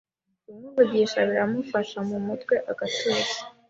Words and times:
Kumuvugisha 0.45 1.19
biramufasha 1.29 1.97
mumutwe 2.09 2.55
agatuza 2.71 3.33